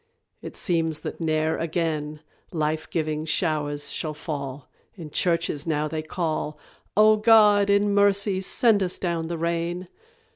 [0.41, 4.67] It seems that ne'er again Life giving showers shall fall.
[4.95, 6.57] In churches now they call,
[6.97, 9.87] "O God, in mercy, send us down the rain!"